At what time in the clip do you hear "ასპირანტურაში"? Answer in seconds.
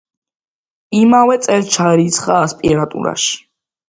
2.47-3.37